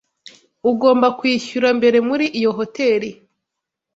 [0.71, 3.09] Ugomba kwishyura mbere muri iyo hoteri.